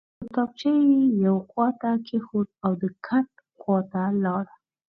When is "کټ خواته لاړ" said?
3.05-4.45